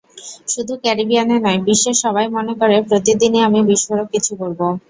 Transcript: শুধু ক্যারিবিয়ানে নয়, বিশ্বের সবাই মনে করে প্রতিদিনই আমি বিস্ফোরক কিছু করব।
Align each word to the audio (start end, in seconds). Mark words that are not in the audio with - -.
শুধু 0.47 0.73
ক্যারিবিয়ানে 0.83 1.35
নয়, 1.39 1.59
বিশ্বের 1.67 1.95
সবাই 2.03 2.27
মনে 2.35 2.53
করে 2.59 2.75
প্রতিদিনই 2.89 3.45
আমি 3.47 3.59
বিস্ফোরক 3.69 4.07
কিছু 4.13 4.31
করব। 4.41 4.59